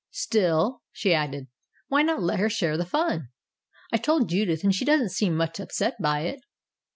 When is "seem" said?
5.09-5.35